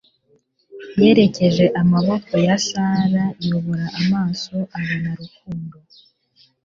Yerekeje 1.01 1.65
amaboko 1.81 2.31
ya 2.45 2.57
Sara 2.67 3.23
yubura 3.45 3.85
amaso, 4.01 4.55
abona 4.77 5.09
Rukundo 5.19 5.77